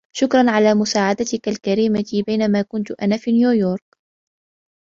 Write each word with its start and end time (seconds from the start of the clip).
شكراً 0.15 0.51
على 0.51 0.73
مساعدتكَ 0.73 1.47
الكريمة 1.49 2.05
بينما 2.27 2.61
كنت 2.61 2.91
أنا 2.91 3.17
في 3.17 3.31
نيويورك. 3.31 3.97